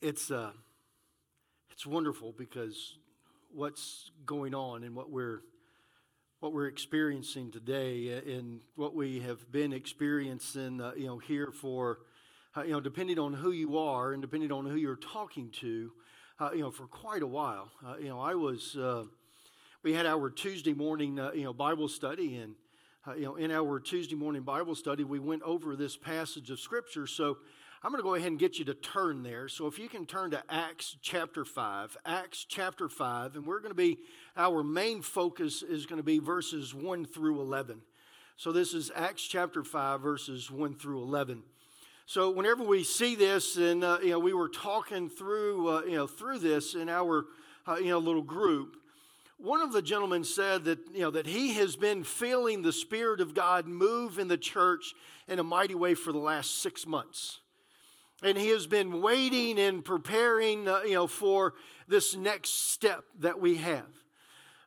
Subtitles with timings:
[0.00, 0.50] it's uh,
[1.70, 2.96] it's wonderful because
[3.52, 5.42] what's going on and what we're
[6.40, 11.98] what we're experiencing today and what we have been experiencing, uh, you know, here for,
[12.56, 15.92] uh, you know, depending on who you are and depending on who you're talking to,
[16.38, 17.70] uh, you know, for quite a while.
[17.86, 19.04] Uh, you know, I was, uh,
[19.82, 22.54] we had our Tuesday morning, you know, Bible study, and
[23.16, 27.06] you know, in our Tuesday morning Bible study, we went over this passage of Scripture.
[27.06, 27.36] So
[27.82, 29.48] I'm going to go ahead and get you to turn there.
[29.48, 33.70] So if you can turn to Acts chapter 5, Acts chapter 5, and we're going
[33.70, 33.96] to be,
[34.36, 37.80] our main focus is going to be verses 1 through 11.
[38.36, 41.42] So this is Acts chapter 5, verses 1 through 11.
[42.04, 45.96] So whenever we see this, and uh, you know, we were talking through, uh, you
[45.96, 47.24] know, through this in our,
[47.66, 48.76] uh, you know, little group.
[49.38, 53.22] One of the gentlemen said that you know that he has been feeling the Spirit
[53.22, 54.92] of God move in the church
[55.28, 57.40] in a mighty way for the last six months
[58.22, 61.54] and he has been waiting and preparing uh, you know for
[61.88, 63.86] this next step that we have.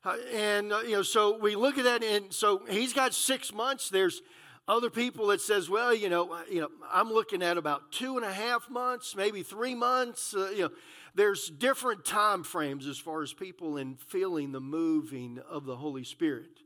[0.05, 3.53] Uh, and uh, you know so we look at that and so he's got six
[3.53, 3.89] months.
[3.89, 4.21] There's
[4.67, 8.15] other people that says well you know uh, you know i'm looking at about two
[8.15, 10.69] and a half months maybe three months uh, you know.
[11.15, 16.03] There's different time frames as far as people in feeling the moving of the holy
[16.03, 16.61] spirit.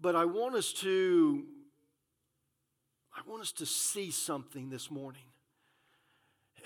[0.00, 1.44] But i want us to
[3.16, 5.22] I want us to see something this morning.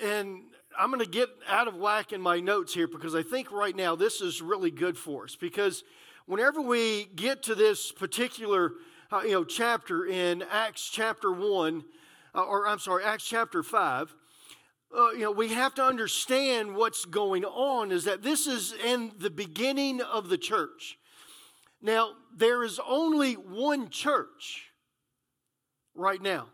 [0.03, 0.45] And
[0.79, 3.77] I'm going to get out of whack in my notes here because I think right
[3.77, 5.37] now this is really good for us.
[5.37, 5.85] Because
[6.25, 8.73] whenever we get to this particular
[9.13, 11.85] uh, you know, chapter in Acts chapter 1,
[12.35, 14.15] uh, or I'm sorry, Acts chapter 5,
[14.97, 19.13] uh, you know, we have to understand what's going on is that this is in
[19.19, 20.99] the beginning of the church.
[21.83, 24.68] Now, there is only one church
[25.99, 26.47] right now.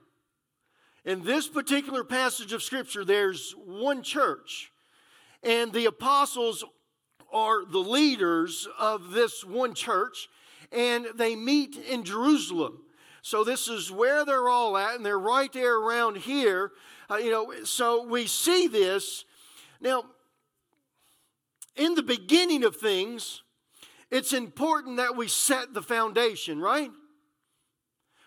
[1.05, 4.71] In this particular passage of Scripture, there's one church,
[5.43, 6.65] and the apostles
[7.31, 10.29] are the leaders of this one church,
[10.73, 12.81] and they meet in Jerusalem.
[13.21, 16.73] So this is where they're all at, and they're right there around here.
[17.11, 19.25] Uh, you know, so we see this.
[19.81, 20.05] Now,
[21.77, 23.43] in the beginning of things,
[24.11, 26.91] it's important that we set the foundation, right?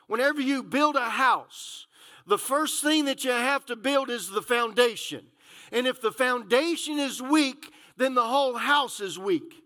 [0.07, 1.85] Whenever you build a house,
[2.25, 5.25] the first thing that you have to build is the foundation.
[5.71, 9.63] And if the foundation is weak, then the whole house is weak.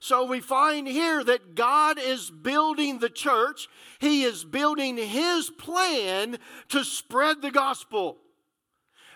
[0.00, 3.68] So we find here that God is building the church.
[4.00, 6.38] He is building His plan
[6.70, 8.18] to spread the gospel.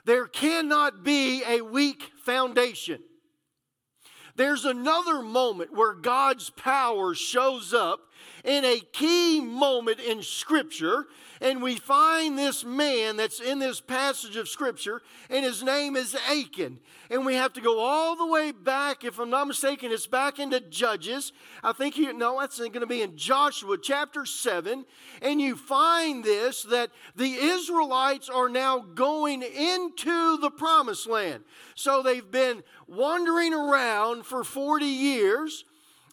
[0.04, 3.00] There cannot be a weak foundation.
[4.37, 8.00] There's another moment where God's power shows up
[8.44, 11.06] in a key moment in Scripture.
[11.41, 16.16] And we find this man that's in this passage of Scripture, and his name is
[16.31, 16.78] Achan.
[17.10, 20.38] And we have to go all the way back, if I'm not mistaken, it's back
[20.38, 21.32] into Judges.
[21.62, 24.87] I think you know that's going to be in Joshua chapter 7.
[25.21, 31.44] And you find this that the Israelites are now going into the promised land.
[31.75, 35.65] So they've been wandering around for 40 years.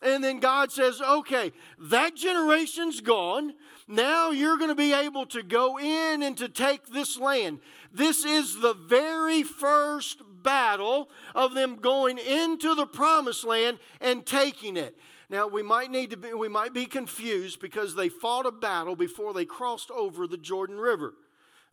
[0.03, 3.53] And then God says, okay, that generation's gone.
[3.87, 7.59] Now you're going to be able to go in and to take this land.
[7.93, 14.75] This is the very first battle of them going into the promised land and taking
[14.75, 14.97] it.
[15.29, 18.95] Now we might need to be, we might be confused because they fought a battle
[18.95, 21.13] before they crossed over the Jordan River.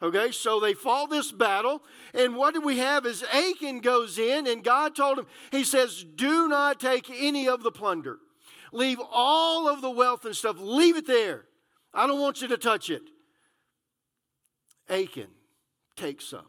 [0.02, 1.82] Okay, so they fought this battle,
[2.14, 6.04] and what do we have is Achan goes in, and God told him, He says,
[6.14, 8.18] Do not take any of the plunder.
[8.72, 11.44] Leave all of the wealth and stuff, leave it there.
[11.92, 13.02] I don't want you to touch it.
[14.88, 15.28] Achan
[15.96, 16.46] takes some,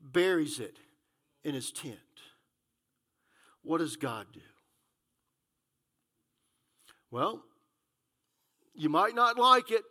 [0.00, 0.78] buries it
[1.44, 1.98] in his tent.
[3.62, 4.40] What does God do?
[7.10, 7.44] Well,
[8.74, 9.82] you might not like it,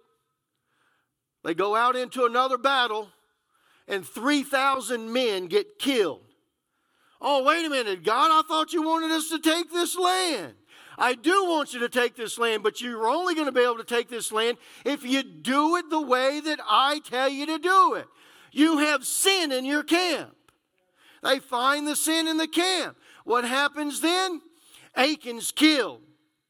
[1.45, 3.07] they go out into another battle,
[3.87, 6.23] and 3,000 men get killed.
[7.21, 10.55] Oh, wait a minute, God, I thought you wanted us to take this land.
[10.97, 13.77] I do want you to take this land, but you're only going to be able
[13.77, 17.59] to take this land if you do it the way that I tell you to
[17.59, 18.07] do it.
[18.51, 20.35] You have sin in your camp.
[21.21, 22.97] They find the sin in the camp.
[23.23, 24.41] What happens then?
[24.95, 26.01] Achan's killed.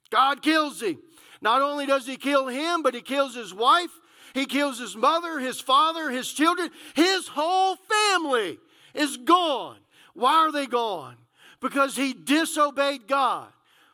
[0.09, 0.99] God kills him.
[1.41, 3.91] Not only does he kill him, but he kills his wife
[4.35, 6.69] he kills his mother, his father, his children.
[6.93, 8.59] His whole family
[8.93, 9.77] is gone.
[10.13, 11.15] Why are they gone?
[11.61, 13.47] Because he disobeyed God.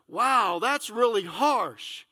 [0.08, 2.06] Wow, that's really harsh.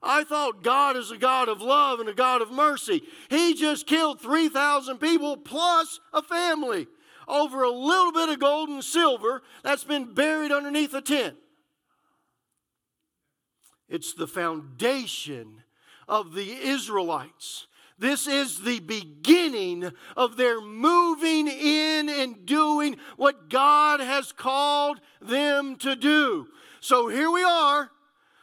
[0.00, 3.02] I thought God is a God of love and a God of mercy.
[3.28, 6.86] He just killed 3,000 people plus a family
[7.26, 11.34] over a little bit of gold and silver that's been buried underneath a tent.
[13.88, 15.64] It's the foundation
[16.08, 17.66] of the Israelites.
[17.98, 25.76] This is the beginning of their moving in and doing what God has called them
[25.76, 26.48] to do.
[26.80, 27.90] So here we are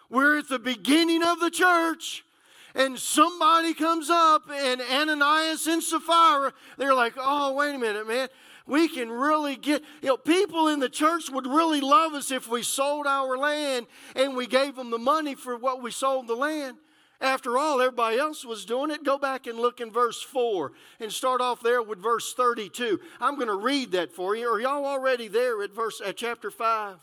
[0.10, 2.26] we're at the beginning of the church,
[2.74, 8.28] and somebody comes up, and Ananias and Sapphira, they're like, oh, wait a minute, man.
[8.66, 12.48] We can really get, you know, people in the church would really love us if
[12.48, 16.36] we sold our land and we gave them the money for what we sold the
[16.36, 16.78] land.
[17.21, 19.04] After all, everybody else was doing it.
[19.04, 20.71] Go back and look in verse 4
[21.01, 23.00] and start off there with verse 32.
[23.19, 24.48] I'm going to read that for you.
[24.48, 26.98] Are y'all already there at verse at chapter 5?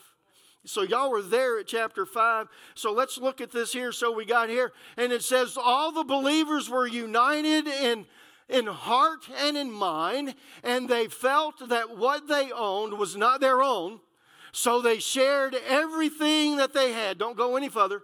[0.64, 2.48] So y'all were there at chapter 5.
[2.74, 3.92] So let's look at this here.
[3.92, 4.72] So we got here.
[4.96, 8.06] And it says, All the believers were united in,
[8.48, 10.34] in heart and in mind,
[10.64, 14.00] and they felt that what they owned was not their own.
[14.52, 17.18] So they shared everything that they had.
[17.18, 18.00] Don't go any further.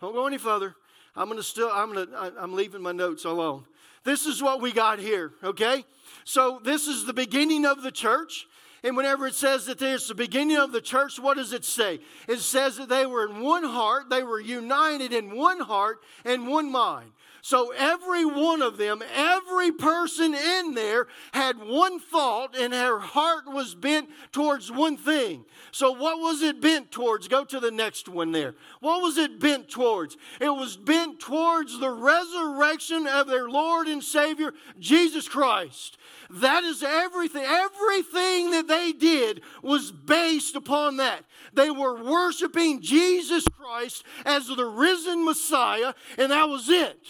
[0.00, 0.74] Don't go any further.
[1.16, 3.64] I'm gonna still, I'm gonna, I'm leaving my notes alone.
[4.04, 5.84] This is what we got here, okay?
[6.24, 8.46] So this is the beginning of the church.
[8.82, 12.00] And whenever it says that there's the beginning of the church, what does it say?
[12.26, 16.48] It says that they were in one heart, they were united in one heart and
[16.48, 17.12] one mind.
[17.42, 23.44] So every one of them, every person in there had one thought and her heart
[23.46, 25.44] was bent towards one thing.
[25.72, 27.28] So what was it bent towards?
[27.28, 28.54] Go to the next one there.
[28.80, 30.16] What was it bent towards?
[30.40, 35.98] It was bent towards the resurrection of their Lord and Savior, Jesus Christ.
[36.30, 37.44] That is everything.
[37.44, 41.24] Everything that they did was based upon that.
[41.52, 47.04] They were worshiping Jesus Christ as the risen Messiah, and that was it.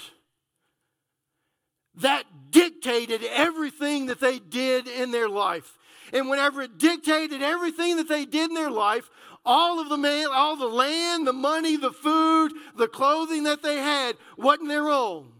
[1.96, 5.76] That dictated everything that they did in their life.
[6.12, 9.08] And whenever it dictated everything that they did in their life,
[9.44, 13.76] all of the man, all the land, the money, the food, the clothing that they
[13.76, 15.32] had wasn't their own.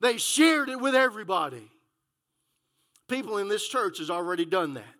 [0.00, 1.70] They shared it with everybody.
[3.08, 4.94] People in this church has already done that.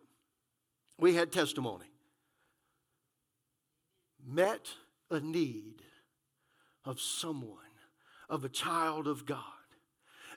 [0.99, 1.87] We had testimony.
[4.27, 4.69] Met
[5.11, 5.83] a need
[6.85, 7.59] of someone,
[8.29, 9.41] of a child of God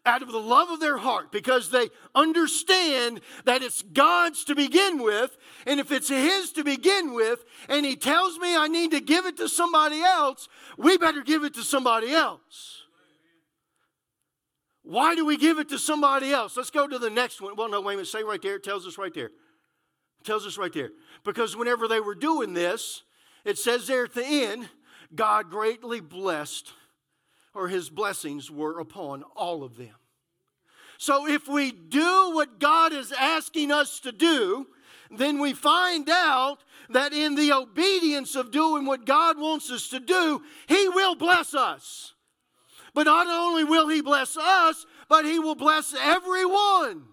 [0.08, 5.04] out of the love of their heart because they understand that it's God's to begin
[5.04, 5.38] with.
[5.66, 9.26] And if it's His to begin with, and He tells me I need to give
[9.26, 10.48] it to somebody else,
[10.78, 12.84] we better give it to somebody else.
[14.84, 16.56] Why do we give it to somebody else?
[16.56, 17.58] Let's go to the next one.
[17.58, 18.08] Well, no, wait a minute.
[18.08, 18.56] Say right there.
[18.56, 19.26] It tells us right there.
[19.26, 20.92] It tells us right there.
[21.26, 23.04] Because whenever they were doing this,
[23.44, 24.70] it says there at the end,
[25.14, 26.72] God greatly blessed,
[27.58, 29.96] or his blessings were upon all of them.
[31.00, 34.68] So if we do what God is asking us to do,
[35.10, 36.58] then we find out
[36.90, 41.54] that in the obedience of doing what God wants us to do, He will bless
[41.54, 42.14] us.
[42.94, 47.04] But not only will He bless us, but He will bless everyone.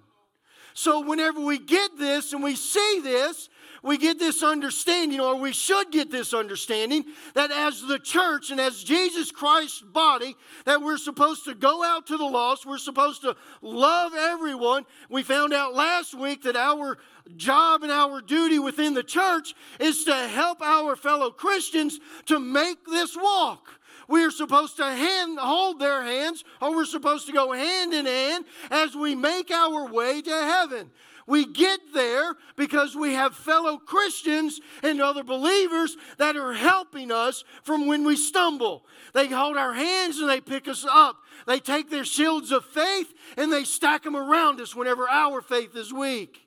[0.75, 3.49] So whenever we get this and we see this,
[3.85, 7.05] we get this understanding, or we should get this understanding,
[7.35, 10.35] that as the church and as Jesus Christ's body,
[10.65, 14.87] that we're supposed to go out to the lost, we're supposed to love everyone.
[15.11, 16.97] We found out last week that our
[17.37, 22.87] job and our duty within the church is to help our fellow Christians to make
[22.87, 23.69] this walk.
[24.09, 28.07] We are supposed to hand, hold their hands, or we're supposed to go hand in
[28.07, 30.91] hand as we make our way to heaven.
[31.27, 37.45] We get there because we have fellow Christians and other believers that are helping us
[37.63, 38.85] from when we stumble.
[39.15, 41.17] They hold our hands and they pick us up.
[41.47, 45.75] They take their shields of faith and they stack them around us whenever our faith
[45.77, 46.41] is weak.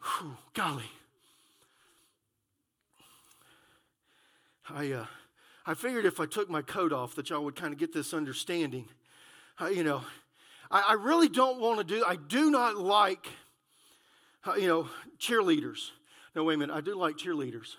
[0.00, 0.90] Whew, golly.
[4.70, 5.06] I, uh,
[5.66, 8.14] I figured if I took my coat off that y'all would kind of get this
[8.14, 8.86] understanding.
[9.60, 10.02] Uh, you know,
[10.70, 13.28] I, I, really don't want to do, I do not like,
[14.46, 15.90] uh, you know, cheerleaders.
[16.34, 17.76] No, wait a minute, I do like cheerleaders.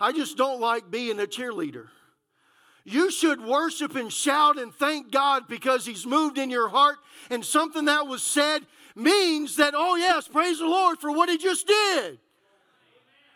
[0.00, 1.88] I just don't like being a cheerleader.
[2.84, 6.96] You should worship and shout and thank God because He's moved in your heart,
[7.28, 8.60] and something that was said
[8.96, 12.18] means that, oh, yes, praise the Lord for what He just did.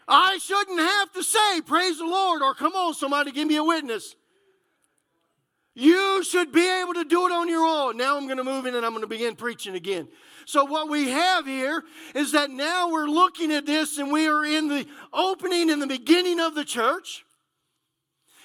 [0.06, 3.64] I shouldn't have to say, Praise the Lord, or come on, somebody, give me a
[3.64, 4.16] witness.
[5.74, 7.96] You should be able to do it on your own.
[7.96, 10.08] Now I'm going to move in and I'm going to begin preaching again.
[10.46, 11.82] So, what we have here
[12.14, 15.86] is that now we're looking at this and we are in the opening and the
[15.86, 17.24] beginning of the church.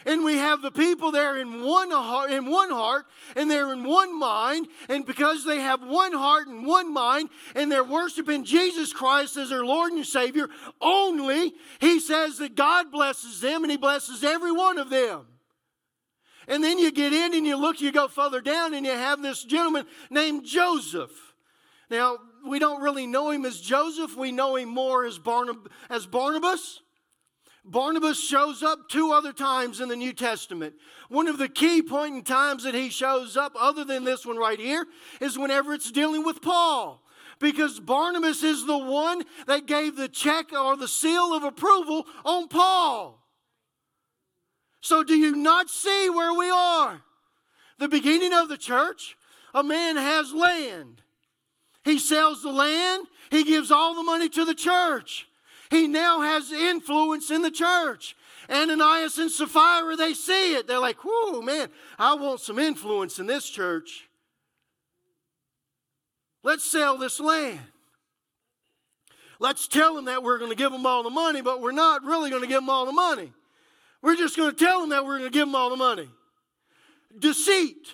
[0.05, 3.05] and we have the people there in one heart, in one heart,
[3.36, 7.71] and they're in one mind, and because they have one heart and one mind, and
[7.71, 10.48] they're worshiping Jesus Christ as their Lord and Savior
[10.79, 15.25] only, he says that God blesses them, and he blesses every one of them.
[16.50, 19.22] And then you get in and you look, you go further down, and you have
[19.22, 21.12] this gentleman named Joseph.
[21.91, 26.08] Now, we don't really know him as Joseph, we know him more as, Barnab- as
[26.08, 26.82] Barnabas.
[27.63, 30.74] Barnabas shows up two other times in the New Testament.
[31.10, 34.38] One of the key point in times that he shows up, other than this one
[34.38, 34.86] right here,
[35.22, 37.03] is whenever it's dealing with Paul.
[37.39, 42.48] Because Barnabas is the one that gave the check or the seal of approval on
[42.48, 43.24] Paul.
[44.81, 47.01] So, do you not see where we are?
[47.79, 49.15] The beginning of the church,
[49.53, 51.01] a man has land.
[51.83, 55.27] He sells the land, he gives all the money to the church.
[55.69, 58.15] He now has influence in the church.
[58.50, 60.67] Ananias and Sapphira, they see it.
[60.67, 61.69] They're like, whoa, man,
[62.00, 64.09] I want some influence in this church.
[66.43, 67.59] Let's sell this land.
[69.39, 72.03] Let's tell them that we're going to give them all the money, but we're not
[72.03, 73.31] really going to give them all the money.
[74.01, 76.10] We're just going to tell them that we're going to give them all the money.
[77.18, 77.94] Deceit,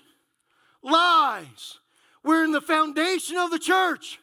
[0.83, 1.79] lies.
[2.23, 4.19] We're in the foundation of the church.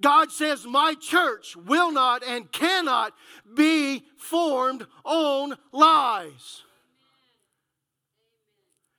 [0.00, 3.14] God says, My church will not and cannot
[3.54, 6.62] be formed on lies.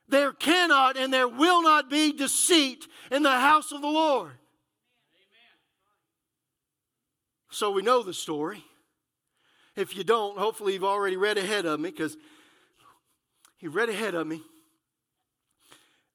[0.10, 4.32] There cannot and there will not be deceit in the house of the Lord.
[7.50, 8.64] So we know the story.
[9.78, 12.18] If you don't, hopefully you've already read ahead of me because
[13.58, 14.42] he read ahead of me.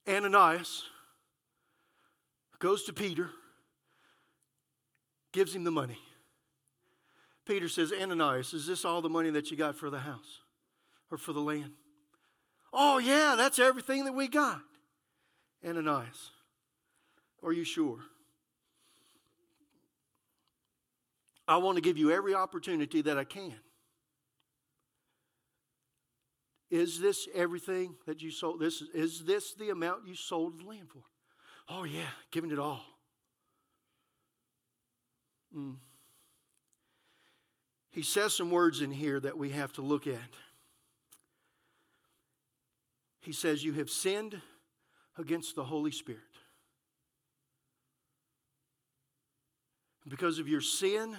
[0.07, 0.83] Ananias
[2.59, 3.31] goes to Peter
[5.33, 5.99] gives him the money.
[7.47, 10.40] Peter says, Ananias, is this all the money that you got for the house
[11.11, 11.73] or for the land?
[12.73, 14.61] Oh, yeah, that's everything that we got.
[15.64, 16.31] Ananias,
[17.45, 18.00] are you sure?
[21.46, 23.54] I want to give you every opportunity that I can.
[26.70, 28.61] Is this everything that you sold?
[28.61, 31.02] This is this the amount you sold the land for?
[31.68, 32.82] Oh yeah, giving it all.
[35.54, 35.76] Mm.
[37.90, 40.16] He says some words in here that we have to look at.
[43.20, 44.40] He says, You have sinned
[45.18, 46.20] against the Holy Spirit.
[50.08, 51.16] Because of your sin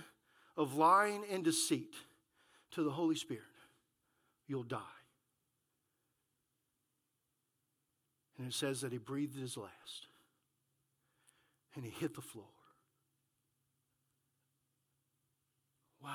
[0.55, 1.95] of lying and deceit
[2.71, 3.43] to the Holy Spirit,
[4.47, 4.79] you'll die.
[8.37, 10.07] And it says that he breathed his last
[11.75, 12.45] and he hit the floor.
[16.03, 16.09] Wow.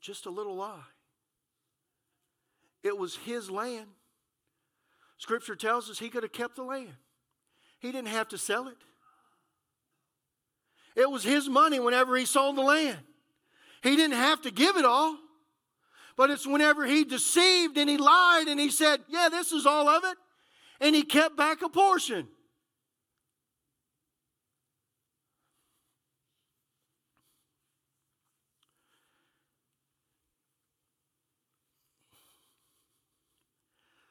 [0.00, 0.80] Just a little lie.
[2.82, 3.86] It was his land.
[5.18, 6.96] Scripture tells us he could have kept the land,
[7.78, 8.78] he didn't have to sell it.
[10.96, 12.98] It was his money whenever he sold the land.
[13.82, 15.16] He didn't have to give it all.
[16.16, 19.88] But it's whenever he deceived and he lied and he said, Yeah, this is all
[19.88, 20.16] of it.
[20.80, 22.28] And he kept back a portion.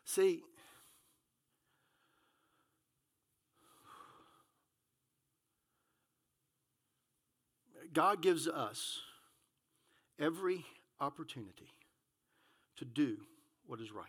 [0.06, 0.42] See,
[7.94, 9.00] God gives us
[10.20, 10.66] every
[11.00, 11.70] opportunity
[12.78, 13.18] to do
[13.66, 14.06] what is right.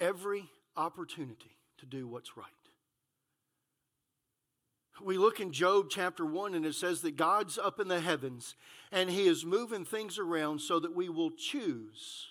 [0.00, 2.46] Every opportunity to do what's right.
[5.00, 8.54] We look in Job chapter 1 and it says that God's up in the heavens
[8.90, 12.28] and he is moving things around so that we will choose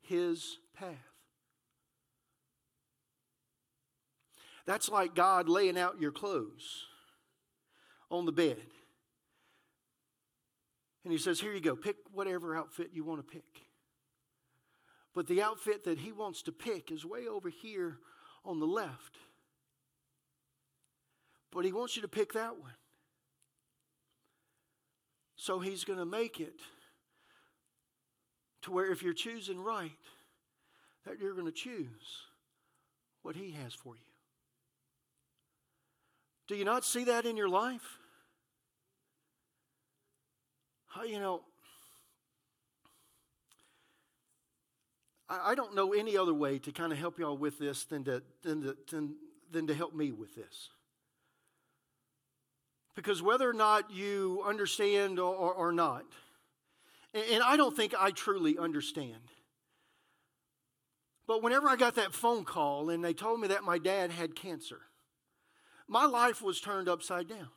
[0.00, 0.96] his path.
[4.66, 6.86] That's like God laying out your clothes
[8.12, 8.58] on the bed.
[11.02, 13.66] And he says, Here you go, pick whatever outfit you want to pick.
[15.14, 17.98] But the outfit that he wants to pick is way over here
[18.44, 19.18] on the left.
[21.50, 22.72] But he wants you to pick that one.
[25.36, 26.60] So he's going to make it
[28.62, 29.90] to where if you're choosing right,
[31.04, 32.26] that you're going to choose
[33.22, 34.00] what he has for you.
[36.46, 37.98] Do you not see that in your life?
[41.06, 41.42] You know,
[45.28, 48.04] I, I don't know any other way to kind of help y'all with this than
[48.04, 49.16] to, than to, than,
[49.50, 50.68] than to help me with this.
[52.94, 56.04] Because whether or not you understand or, or, or not,
[57.14, 59.20] And I don't think I truly understand.
[61.26, 64.34] But whenever I got that phone call and they told me that my dad had
[64.34, 64.80] cancer,
[65.86, 67.48] my life was turned upside down.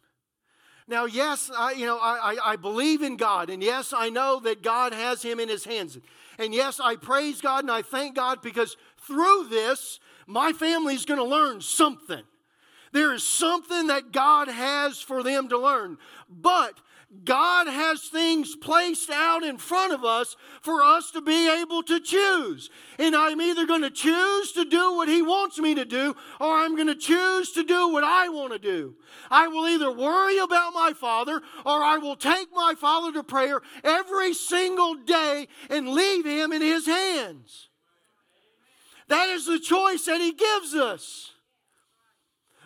[0.87, 4.61] Now, yes, I, you know, I, I, believe in God, and yes, I know that
[4.61, 5.97] God has him in his hands.
[6.37, 11.05] And yes, I praise God and I thank God because through this, my family is
[11.05, 12.21] going to learn something.
[12.91, 15.97] There is something that God has for them to learn.
[16.29, 16.79] But
[17.23, 21.99] God has things placed out in front of us for us to be able to
[21.99, 22.69] choose.
[22.99, 26.57] And I'm either going to choose to do what He wants me to do, or
[26.57, 28.95] I'm going to choose to do what I want to do.
[29.29, 33.61] I will either worry about my Father, or I will take my Father to prayer
[33.83, 37.69] every single day and leave Him in His hands.
[39.07, 41.31] That is the choice that He gives us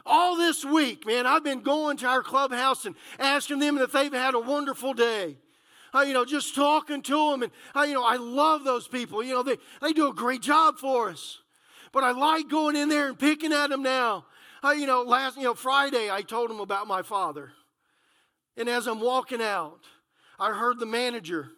[0.09, 4.11] all this week, man, I've been going to our clubhouse and asking them if they've
[4.11, 5.37] had a wonderful day.
[5.93, 7.43] Uh, you know, just talking to them.
[7.43, 9.23] And, uh, you know, I love those people.
[9.23, 11.39] You know, they, they do a great job for us.
[11.91, 14.25] But I like going in there and picking at them now.
[14.63, 17.51] Uh, you know, last, you know, Friday I told them about my father.
[18.57, 19.79] And as I'm walking out,
[20.39, 21.49] I heard the manager.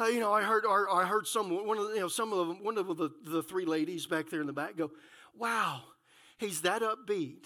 [0.00, 2.32] Uh, you know, I heard, or I heard some one of the, you know some
[2.32, 4.92] of them, one of the, the three ladies back there in the back go,
[5.36, 5.82] "Wow,
[6.38, 7.44] he's that upbeat."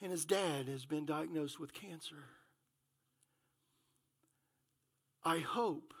[0.00, 2.24] And his dad has been diagnosed with cancer.
[5.24, 5.92] I hope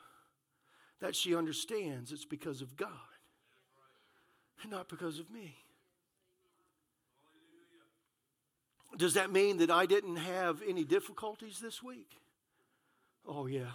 [1.00, 2.90] that she understands it's because of God
[4.62, 5.56] and not because of me.
[8.96, 12.10] Does that mean that I didn't have any difficulties this week?
[13.26, 13.72] Oh, yeah.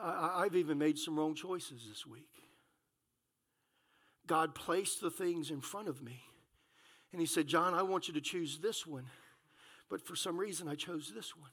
[0.00, 2.28] I, have even made some wrong choices this week.
[4.26, 6.20] God placed the things in front of me
[7.12, 9.06] and he said, John, I want you to choose this one.
[9.88, 11.50] But for some reason, I chose this one.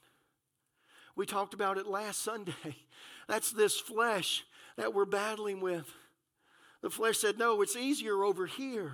[1.16, 2.52] We talked about it last Sunday.
[3.28, 4.44] That's this flesh
[4.76, 5.92] that we're battling with.
[6.80, 8.92] The flesh said, No, it's easier over here.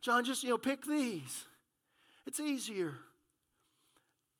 [0.00, 1.44] John, just, you know, pick these.
[2.26, 2.94] It's easier.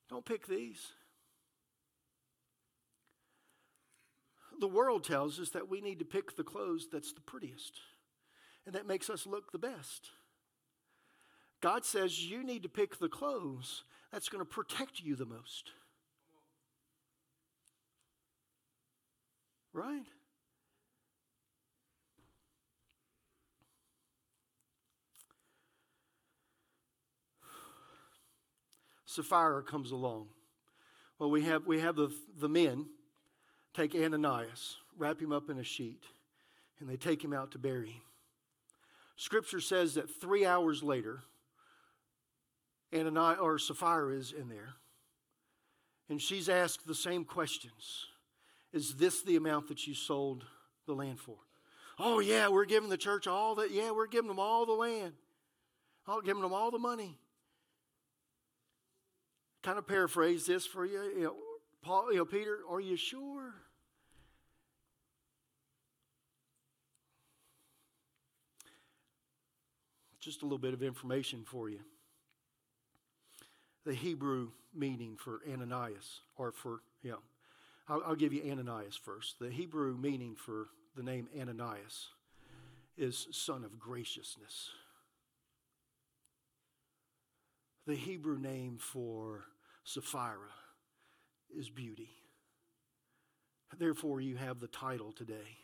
[0.08, 0.80] Don't pick these.
[4.60, 7.80] The world tells us that we need to pick the clothes that's the prettiest
[8.66, 10.10] and that makes us look the best.
[11.60, 15.72] God says you need to pick the clothes that's going to protect you the most.
[19.72, 20.06] Right?
[29.04, 30.28] Sapphira comes along.
[31.18, 32.86] Well, we have, we have the, the men
[33.74, 36.04] take Ananias, wrap him up in a sheet,
[36.78, 38.02] and they take him out to bury him.
[39.16, 41.22] Scripture says that three hours later,
[42.94, 44.74] Ananias or Sapphira is in there.
[46.08, 48.06] And she's asked the same questions.
[48.72, 50.44] Is this the amount that you sold
[50.86, 51.36] the land for?
[51.98, 53.70] Oh, yeah, we're giving the church all that.
[53.70, 55.12] Yeah, we're giving them all the land.
[56.06, 57.18] I'll giving them all the money.
[59.62, 61.02] Kind of paraphrase this for you.
[61.02, 61.36] You know,
[61.82, 63.52] Paul, you know, Peter, are you sure?
[70.20, 71.80] Just a little bit of information for you
[73.84, 77.20] the Hebrew meaning for Ananias, or for, know,
[77.88, 79.38] I'll, I'll give you Ananias first.
[79.38, 82.08] The Hebrew meaning for the name Ananias
[82.96, 84.70] is son of graciousness.
[87.86, 89.44] The Hebrew name for
[89.84, 90.52] Sapphira
[91.56, 92.10] is beauty.
[93.78, 95.56] Therefore, you have the title today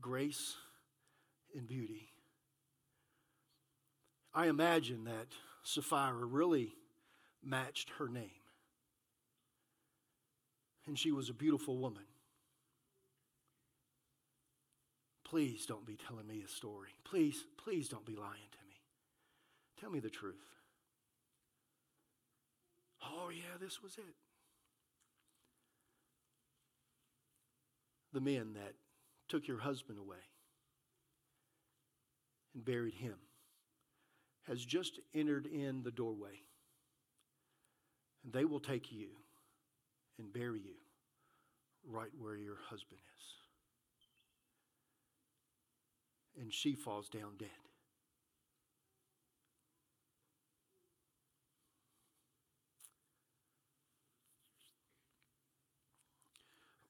[0.00, 0.56] Grace
[1.54, 2.08] and Beauty.
[4.34, 5.28] I imagine that
[5.62, 6.72] Sapphira really
[7.46, 8.30] matched her name.
[10.86, 12.04] And she was a beautiful woman.
[15.24, 16.90] Please don't be telling me a story.
[17.04, 18.74] Please, please don't be lying to me.
[19.80, 20.34] Tell me the truth.
[23.02, 24.14] Oh, yeah, this was it.
[28.12, 28.74] The men that
[29.28, 30.22] took your husband away
[32.54, 33.16] and buried him
[34.46, 36.42] has just entered in the doorway.
[38.24, 39.08] And they will take you
[40.18, 40.74] and bury you
[41.86, 43.24] right where your husband is.
[46.42, 47.48] And she falls down dead.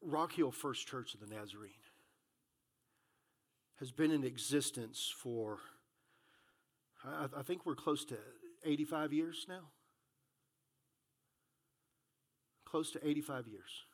[0.07, 1.70] Rock Hill First Church of the Nazarene
[3.81, 5.59] has been in existence for,
[7.05, 8.18] I, I think we're close to
[8.64, 9.70] 85 years now
[12.74, 13.84] close to 85 years.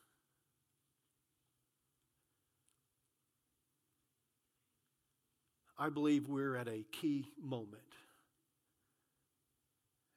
[5.78, 7.82] I believe we're at a key moment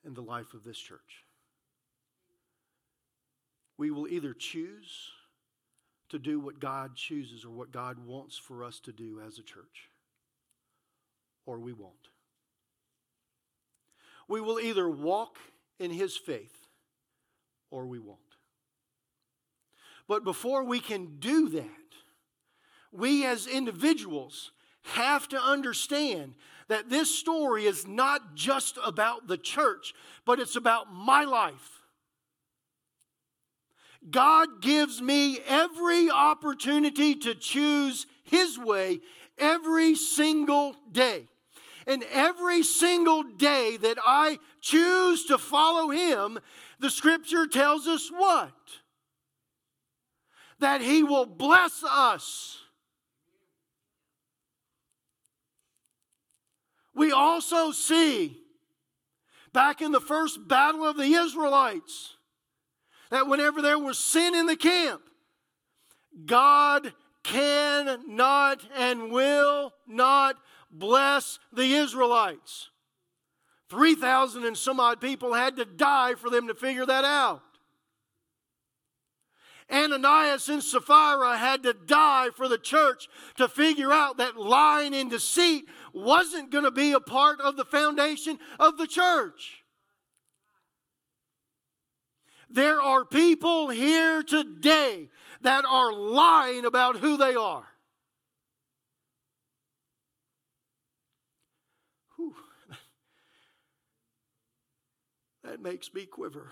[0.06, 1.26] in the life of this church.
[3.78, 5.10] We will either choose
[6.08, 9.44] to do what God chooses or what God wants for us to do as a
[9.44, 9.90] church,
[11.46, 12.08] or we won't.
[14.30, 15.36] We will either walk
[15.80, 16.66] in His faith
[17.70, 18.33] or we won't.
[20.08, 21.70] But before we can do that,
[22.92, 24.52] we as individuals
[24.84, 26.36] have to understand
[26.68, 29.94] that this story is not just about the church,
[30.26, 31.82] but it's about my life.
[34.10, 39.00] God gives me every opportunity to choose His way
[39.38, 41.28] every single day.
[41.88, 46.40] And every single day that I choose to follow Him,
[46.80, 48.54] the scripture tells us what?
[50.60, 52.60] That He will bless us.
[56.96, 58.38] We also see
[59.52, 62.18] back in the first battle of the Israelites
[63.10, 65.02] that whenever there was sin in the camp,
[66.26, 70.38] God cannot and will not
[70.72, 72.70] bless the Israelites.
[73.70, 77.42] 3,000 and some odd people had to die for them to figure that out.
[79.72, 85.10] Ananias and Sapphira had to die for the church to figure out that lying and
[85.10, 89.64] deceit wasn't going to be a part of the foundation of the church.
[92.50, 95.10] There are people here today
[95.42, 97.66] that are lying about who they are.
[102.16, 102.36] Whew.
[105.44, 106.52] That makes me quiver.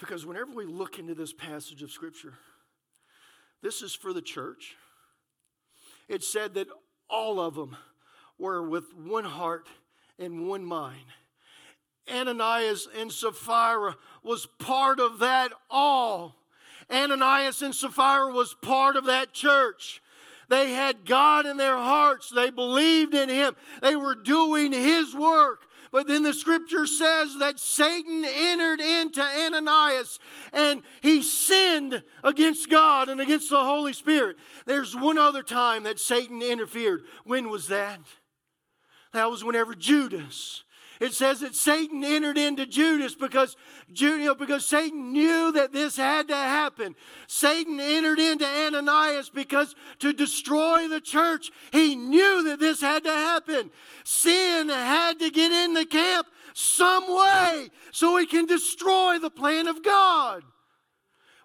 [0.00, 2.34] Because whenever we look into this passage of Scripture,
[3.62, 4.76] this is for the church.
[6.08, 6.68] It said that
[7.10, 7.76] all of them
[8.38, 9.66] were with one heart
[10.18, 11.06] and one mind.
[12.10, 16.36] Ananias and Sapphira was part of that all.
[16.90, 20.00] Ananias and Sapphira was part of that church.
[20.48, 22.30] They had God in their hearts.
[22.30, 23.54] They believed in Him.
[23.82, 25.62] They were doing His work.
[25.90, 30.18] But then the scripture says that Satan entered into Ananias
[30.52, 34.36] and he sinned against God and against the Holy Spirit.
[34.66, 37.02] There's one other time that Satan interfered.
[37.24, 38.00] When was that?
[39.12, 40.64] That was whenever Judas
[41.00, 43.56] it says that Satan entered into Judas because,
[43.94, 46.96] you know, because Satan knew that this had to happen.
[47.26, 53.12] Satan entered into Ananias because to destroy the church, he knew that this had to
[53.12, 53.70] happen.
[54.04, 59.68] Sin had to get in the camp some way so he can destroy the plan
[59.68, 60.42] of God.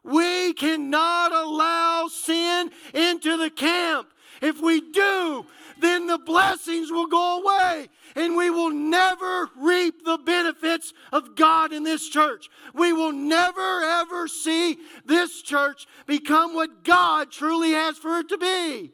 [0.04, 4.10] We cannot allow sin into the camp.
[4.42, 5.46] If we do,
[5.80, 11.74] then the blessings will go away and we will never reap the benefits of God
[11.74, 12.50] in this church.
[12.74, 18.38] We will never ever see this church become what God truly has for it to
[18.38, 18.92] be.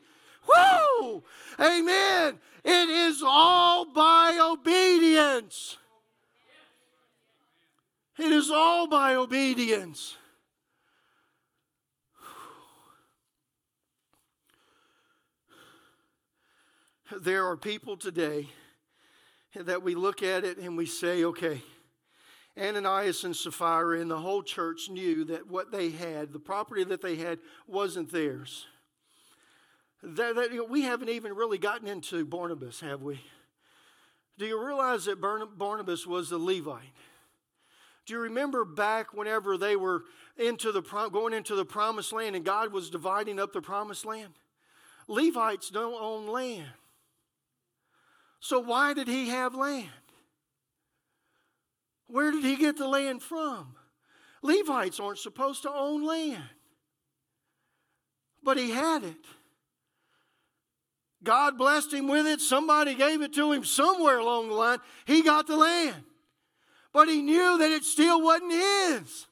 [0.47, 1.23] Woo!
[1.59, 2.39] Amen.
[2.63, 5.77] It is all by obedience.
[8.17, 10.17] It is all by obedience.
[17.21, 18.49] There are people today
[19.55, 21.61] that we look at it and we say, okay,
[22.59, 27.01] Ananias and Sapphira and the whole church knew that what they had, the property that
[27.01, 28.67] they had, wasn't theirs.
[30.03, 33.19] That, that, you know, we haven't even really gotten into Barnabas, have we?
[34.37, 36.93] Do you realize that Barnabas was a Levite?
[38.05, 40.03] Do you remember back whenever they were
[40.37, 44.33] into the going into the promised land and God was dividing up the promised land?
[45.07, 46.69] Levites don't own land.
[48.39, 49.89] So, why did he have land?
[52.07, 53.75] Where did he get the land from?
[54.41, 56.43] Levites aren't supposed to own land,
[58.41, 59.25] but he had it.
[61.21, 62.39] God blessed him with it.
[62.39, 64.79] Somebody gave it to him somewhere along the line.
[65.05, 66.03] He got the land,
[66.93, 69.27] but he knew that it still wasn't his.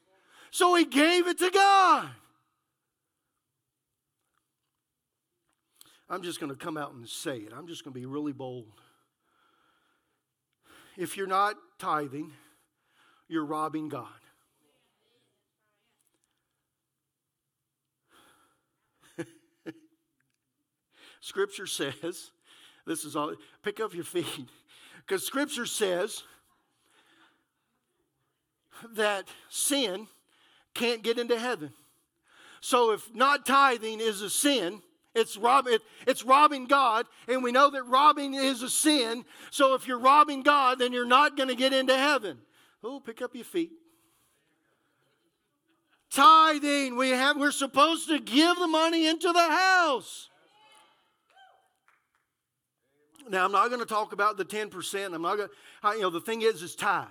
[0.50, 2.10] So he gave it to God.
[6.10, 7.52] I'm just going to come out and say it.
[7.56, 8.80] I'm just going to be really bold.
[10.98, 12.32] If you're not tithing,
[13.28, 14.08] you're robbing God.
[21.20, 22.32] Scripture says,
[22.84, 23.32] this is all,
[23.62, 24.48] pick up your feet,
[25.06, 26.24] because Scripture says
[28.96, 30.08] that sin
[30.74, 31.72] can't get into heaven.
[32.60, 34.82] So if not tithing is a sin,
[35.14, 39.24] it's, rob, it, it's robbing God, and we know that robbing is a sin.
[39.50, 42.38] So if you're robbing God, then you're not going to get into heaven.
[42.84, 43.72] Oh, pick up your feet.
[46.10, 50.28] Tithing, we have, we're supposed to give the money into the house.
[53.28, 55.14] Now, I'm not going to talk about the 10%.
[55.14, 55.48] I'm not going
[55.82, 57.06] to, you know, the thing is, is tithe.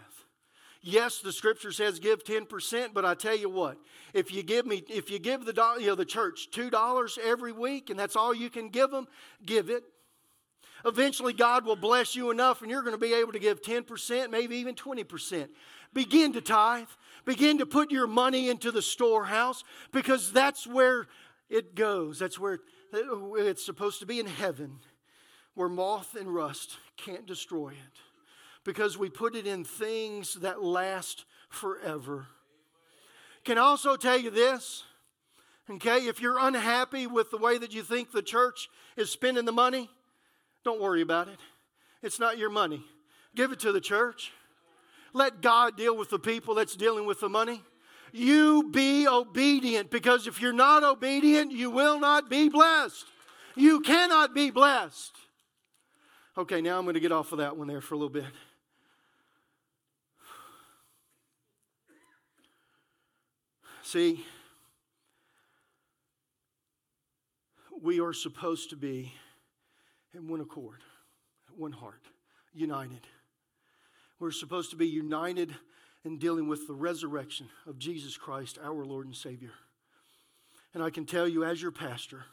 [0.89, 3.78] Yes, the scripture says give 10%, but I tell you what,
[4.13, 7.89] if you give me, if you give the, you know, the church $2 every week
[7.89, 9.06] and that's all you can give them,
[9.45, 9.84] give it.
[10.86, 14.30] Eventually, God will bless you enough and you're going to be able to give 10%,
[14.30, 15.50] maybe even 20%.
[15.93, 16.88] Begin to tithe.
[17.26, 21.08] Begin to put your money into the storehouse because that's where
[21.50, 22.17] it goes.
[22.17, 22.60] That's where
[22.93, 24.80] it's supposed to be in heaven,
[25.54, 28.06] where moth and rust can't destroy it
[28.67, 32.27] because we put it in things that last forever.
[33.45, 34.84] Can I also tell you this?
[35.69, 39.53] Okay, if you're unhappy with the way that you think the church is spending the
[39.53, 39.89] money,
[40.65, 41.39] don't worry about it.
[42.03, 42.84] It's not your money.
[43.36, 44.34] Give it to the church.
[45.13, 47.63] Let God deal with the people that's dealing with the money.
[48.12, 53.06] You be obedient because if you're not obedient, you will not be blessed.
[53.56, 55.15] You cannot be blessed.
[56.38, 58.25] Okay, now I'm going to get off of that one there for a little bit.
[63.88, 64.26] See,
[67.82, 69.13] we are supposed to be
[70.13, 70.80] in one accord,
[71.56, 72.02] one heart,
[72.54, 73.08] united.
[74.19, 75.56] We're supposed to be united
[76.04, 79.54] in dealing with the resurrection of Jesus Christ, our Lord and Savior.
[80.73, 82.26] And I can tell you, as your pastor,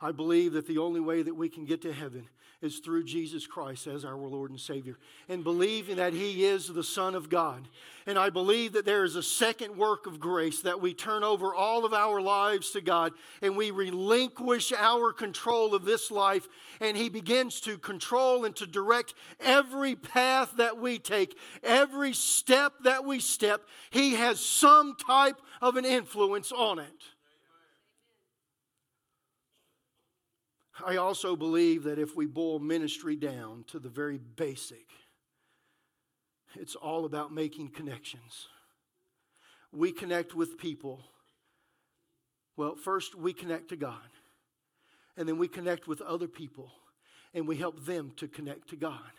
[0.00, 2.26] I believe that the only way that we can get to heaven
[2.62, 6.84] is through Jesus Christ as our Lord and Savior and believing that He is the
[6.84, 7.68] Son of God.
[8.06, 11.54] And I believe that there is a second work of grace that we turn over
[11.54, 16.48] all of our lives to God and we relinquish our control of this life
[16.80, 22.74] and He begins to control and to direct every path that we take, every step
[22.84, 23.62] that we step.
[23.90, 27.04] He has some type of an influence on it.
[30.84, 34.86] I also believe that if we boil ministry down to the very basic,
[36.54, 38.48] it's all about making connections.
[39.72, 41.00] We connect with people.
[42.56, 44.10] Well, first we connect to God,
[45.16, 46.72] and then we connect with other people,
[47.32, 49.12] and we help them to connect to God.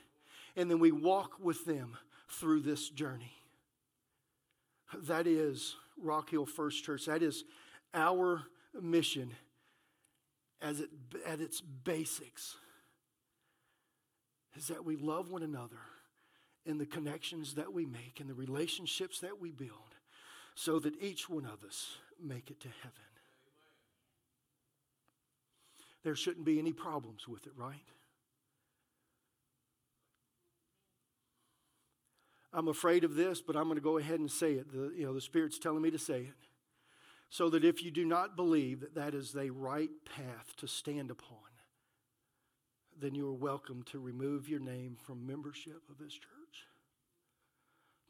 [0.55, 1.97] And then we walk with them
[2.29, 3.33] through this journey.
[4.93, 7.05] That is Rock Hill First Church.
[7.05, 7.45] That is
[7.93, 8.43] our
[8.81, 9.31] mission
[10.61, 10.89] as it,
[11.25, 12.55] at its basics
[14.55, 15.79] is that we love one another
[16.65, 19.95] in the connections that we make and the relationships that we build
[20.55, 22.97] so that each one of us make it to heaven.
[26.03, 27.75] There shouldn't be any problems with it, right?
[32.53, 34.71] I'm afraid of this, but I'm going to go ahead and say it.
[34.71, 36.50] The, you know, the Spirit's telling me to say it
[37.31, 41.09] so that if you do not believe that that is the right path to stand
[41.09, 41.37] upon,
[42.99, 46.67] then you are welcome to remove your name from membership of this church.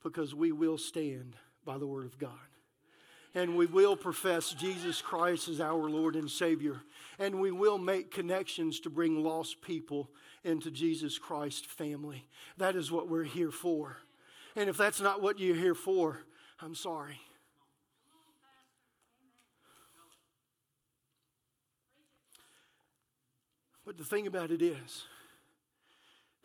[0.04, 2.32] Because we will stand by the Word of God.
[3.36, 6.82] And we will profess Jesus Christ as our Lord and Savior.
[7.20, 10.10] And we will make connections to bring lost people
[10.44, 12.26] into Jesus Christ's family.
[12.58, 13.98] That is what we're here for.
[14.56, 16.24] And if that's not what you're here for,
[16.60, 17.20] I'm sorry.
[23.92, 25.04] But the thing about it is,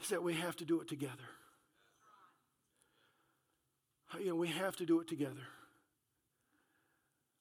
[0.02, 1.14] is that we have to do it together.
[4.12, 5.46] Uh, you know, we have to do it together.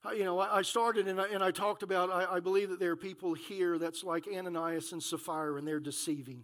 [0.05, 2.79] Uh, you know, I started and I, and I talked about, I, I believe that
[2.79, 6.43] there are people here that's like Ananias and Sapphira and they're deceiving.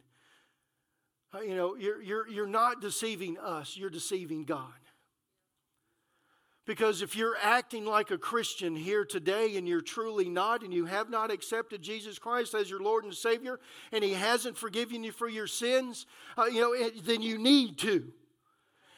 [1.32, 4.74] Uh, you know, you're, you're, you're not deceiving us, you're deceiving God.
[6.66, 10.86] Because if you're acting like a Christian here today and you're truly not, and you
[10.86, 13.60] have not accepted Jesus Christ as your Lord and Savior,
[13.92, 16.06] and He hasn't forgiven you for your sins,
[16.38, 18.12] uh, you know, then you need to.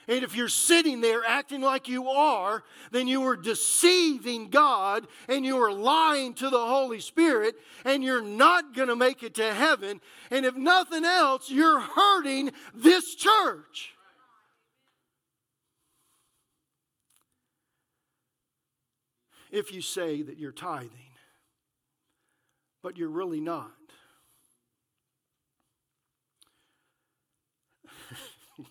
[0.08, 5.46] And if you're sitting there acting like you are, then you are deceiving God and
[5.46, 9.54] you are lying to the Holy Spirit, and you're not going to make it to
[9.54, 10.02] heaven.
[10.30, 13.96] And if nothing else, you're hurting this church.
[19.54, 20.90] If you say that you're tithing,
[22.82, 23.70] but you're really not.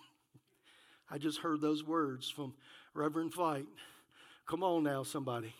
[1.11, 2.55] I just heard those words from
[2.95, 3.67] Reverend Fight.
[4.49, 5.55] Come on now, somebody.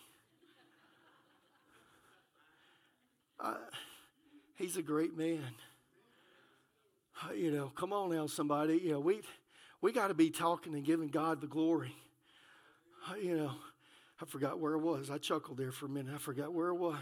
[3.39, 3.55] Uh,
[4.57, 5.55] he's a great man.
[7.25, 8.79] Uh, you know, come on now, somebody.
[8.79, 9.21] You know, we
[9.81, 11.95] we got to be talking and giving God the glory.
[13.09, 13.53] Uh, you know,
[14.23, 15.11] I forgot where it was.
[15.11, 16.15] I chuckled there for a minute.
[16.15, 16.95] I forgot where it was.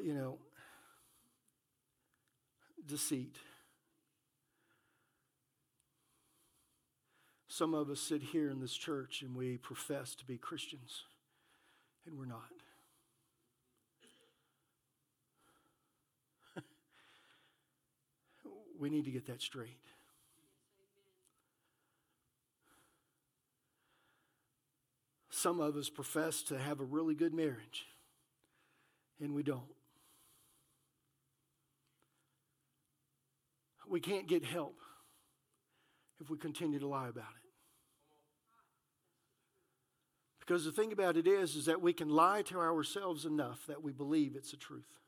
[0.00, 0.38] You know,
[2.86, 3.36] deceit.
[7.48, 11.02] Some of us sit here in this church and we profess to be Christians,
[12.06, 12.48] and we're not.
[18.80, 19.91] we need to get that straight.
[25.42, 27.84] Some of us profess to have a really good marriage,
[29.20, 29.64] and we don't.
[33.88, 34.78] We can't get help
[36.20, 37.50] if we continue to lie about it.
[40.38, 43.82] Because the thing about it is, is that we can lie to ourselves enough that
[43.82, 45.00] we believe it's the truth.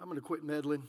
[0.00, 0.88] I'm going to quit meddling.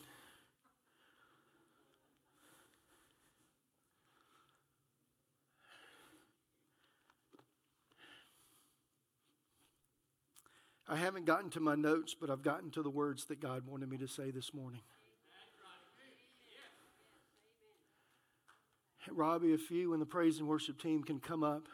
[11.13, 13.97] Haven't gotten to my notes, but I've gotten to the words that God wanted me
[13.97, 14.82] to say this morning.
[19.12, 21.67] Robbie, if you and the praise and worship team can come up.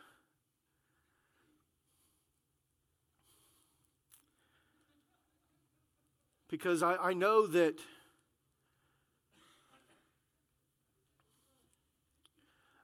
[6.50, 7.80] Because I, I know that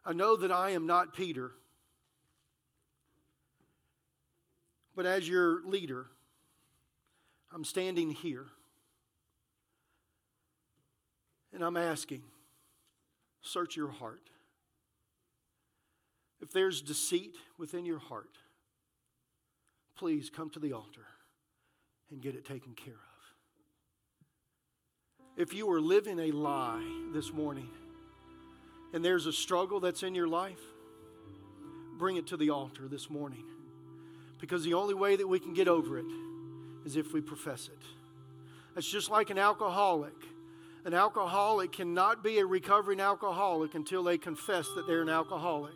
[0.05, 1.51] I know that I am not Peter,
[4.95, 6.07] but as your leader,
[7.55, 8.47] I'm standing here
[11.53, 12.21] and I'm asking,
[13.41, 14.29] search your heart.
[16.41, 18.37] If there's deceit within your heart,
[19.97, 21.05] please come to the altar
[22.11, 22.99] and get it taken care of.
[25.37, 27.69] If you are living a lie this morning
[28.93, 30.59] and there's a struggle that's in your life,
[31.97, 33.45] bring it to the altar this morning.
[34.41, 36.05] Because the only way that we can get over it
[36.85, 37.79] is if we profess it.
[38.77, 40.13] It's just like an alcoholic.
[40.85, 45.73] An alcoholic cannot be a recovering alcoholic until they confess that they're an alcoholic.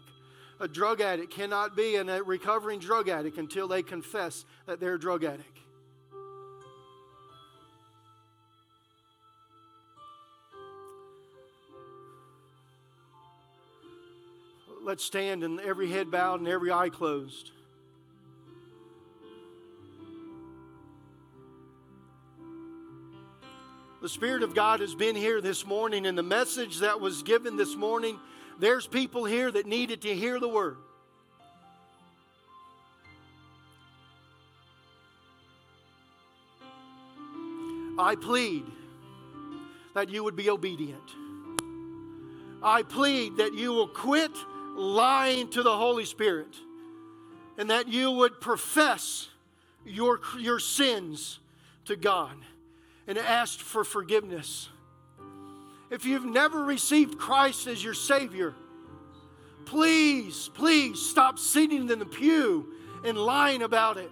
[0.59, 4.99] A drug addict cannot be a recovering drug addict until they confess that they're a
[4.99, 5.57] drug addict.
[14.83, 17.51] Let's stand and every head bowed and every eye closed.
[24.09, 27.57] The Spirit of God has been here this morning, and the message that was given
[27.57, 28.19] this morning
[28.57, 30.77] there's people here that needed to hear the word.
[37.99, 38.63] I plead
[39.93, 40.97] that you would be obedient.
[42.63, 44.31] I plead that you will quit
[44.75, 46.55] lying to the Holy Spirit
[47.59, 49.27] and that you would profess
[49.85, 51.37] your, your sins
[51.85, 52.33] to God
[53.09, 54.69] and asked for forgiveness.
[55.89, 58.53] If you've never received Christ as your Savior,
[59.65, 62.71] please, please stop sitting in the pew
[63.03, 64.11] and lying about it.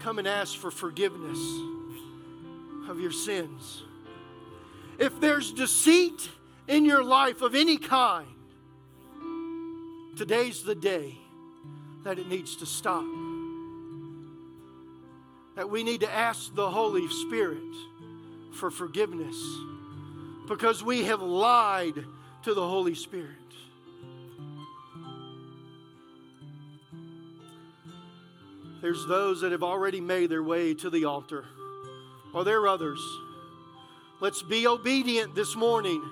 [0.00, 1.38] Come and ask for forgiveness
[2.88, 3.84] of your sins.
[4.98, 6.30] If there's deceit
[6.66, 8.26] in your life of any kind,
[10.16, 11.16] today's the day
[12.02, 13.04] that it needs to stop.
[15.56, 17.58] That we need to ask the Holy Spirit
[18.52, 19.36] for forgiveness
[20.46, 22.04] because we have lied
[22.44, 23.30] to the Holy Spirit.
[28.80, 31.44] There's those that have already made their way to the altar.
[32.34, 33.00] Are there are others?
[34.20, 36.02] Let's be obedient this morning.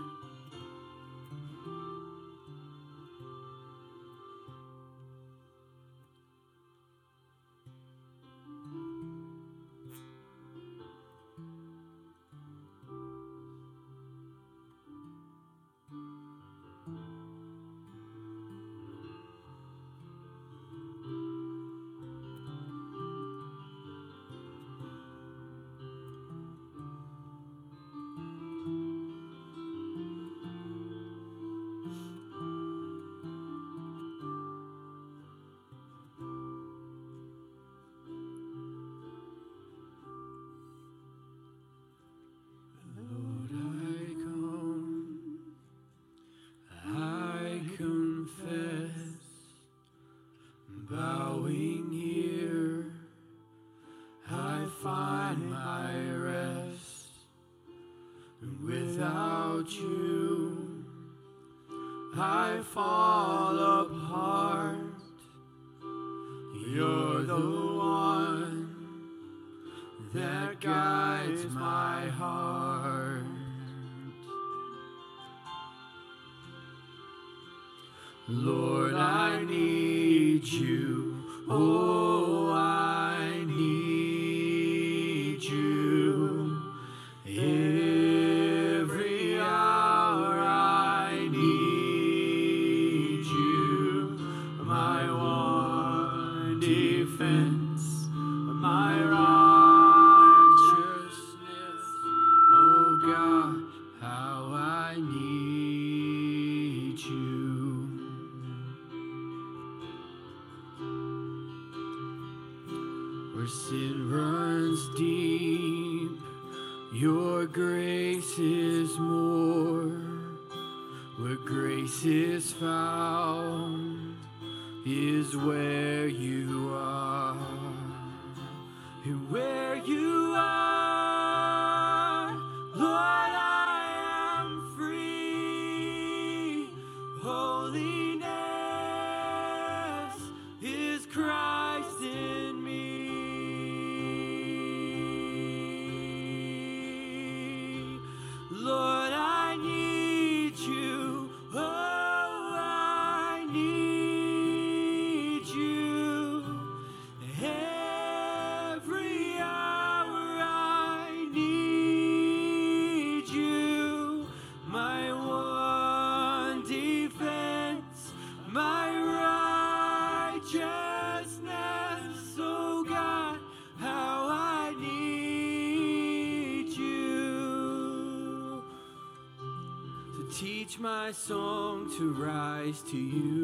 [180.65, 183.35] Teach my song to rise to you.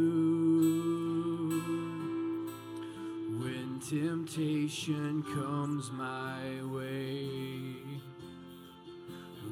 [3.39, 7.27] When temptation comes my way,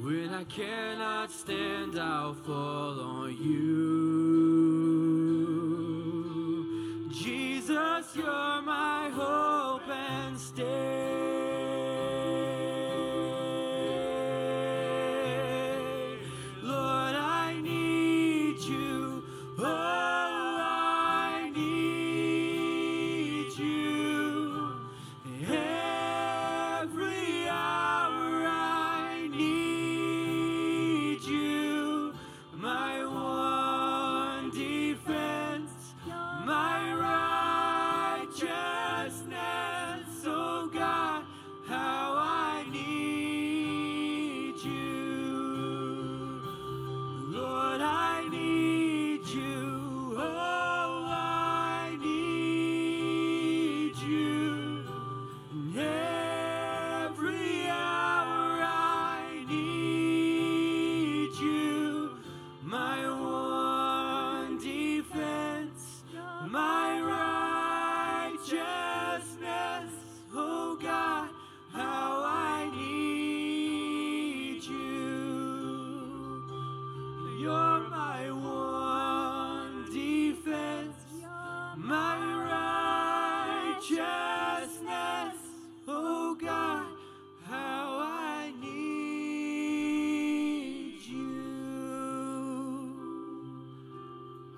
[0.01, 3.08] when I cannot stand, I'll fall on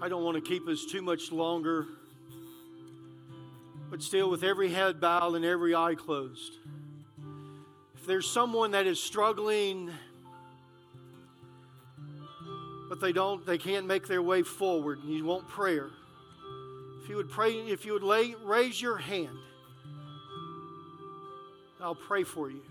[0.03, 1.85] I don't want to keep us too much longer,
[3.91, 6.53] but still, with every head bowed and every eye closed,
[7.93, 9.91] if there's someone that is struggling,
[12.89, 15.91] but they don't, they can't make their way forward, and you want prayer,
[17.03, 19.37] if you would pray, if you would lay, raise your hand,
[21.79, 22.63] I'll pray for you.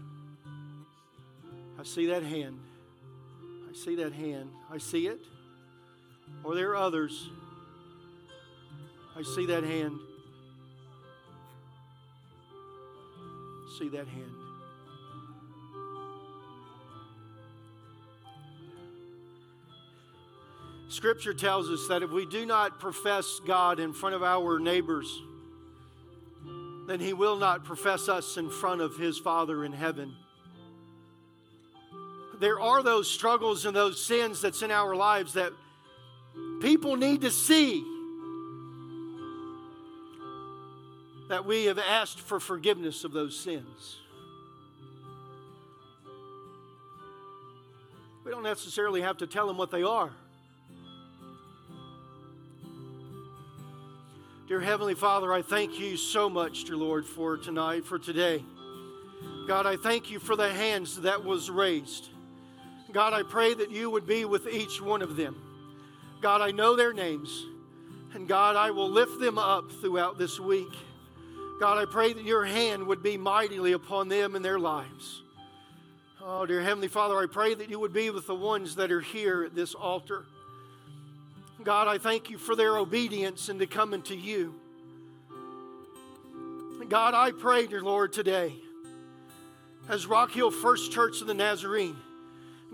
[1.78, 2.58] I see that hand.
[3.70, 4.50] I see that hand.
[4.68, 5.20] I see it.
[6.42, 7.28] Or there are others.
[9.16, 9.98] I see that hand.
[13.78, 14.40] See that hand.
[20.88, 25.22] Scripture tells us that if we do not profess God in front of our neighbors,
[26.88, 30.16] then He will not profess us in front of His Father in heaven.
[32.40, 35.52] There are those struggles and those sins that's in our lives that
[36.60, 37.84] people need to see
[41.28, 43.98] that we have asked for forgiveness of those sins.
[48.24, 50.10] We don't necessarily have to tell them what they are.
[54.48, 58.44] Dear Heavenly Father, I thank you so much, dear Lord, for tonight, for today.
[59.46, 62.08] God, I thank you for the hands that was raised.
[62.92, 65.40] God, I pray that you would be with each one of them.
[66.20, 67.46] God, I know their names.
[68.14, 70.72] And God, I will lift them up throughout this week.
[71.60, 75.22] God, I pray that your hand would be mightily upon them and their lives.
[76.22, 79.00] Oh, dear Heavenly Father, I pray that you would be with the ones that are
[79.00, 80.24] here at this altar.
[81.62, 84.54] God, I thank you for their obedience and to coming to you.
[86.88, 88.52] God, I pray, dear Lord, today,
[89.88, 91.96] as Rock Hill First Church of the Nazarene,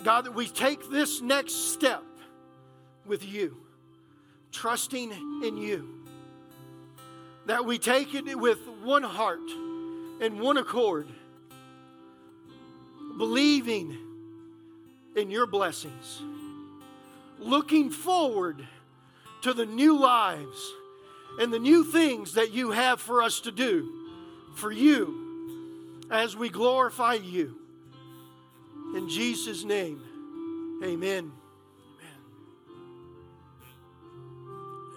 [0.02, 2.02] God, that we take this next step
[3.06, 3.56] with you,
[4.52, 5.12] trusting
[5.44, 5.88] in you.
[7.46, 9.48] That we take it with one heart
[10.20, 11.06] and one accord,
[13.18, 13.96] believing
[15.14, 16.22] in your blessings,
[17.38, 18.66] looking forward
[19.42, 20.72] to the new lives
[21.38, 23.92] and the new things that you have for us to do
[24.54, 27.56] for you as we glorify you.
[28.94, 30.00] In Jesus' name,
[30.82, 31.32] amen.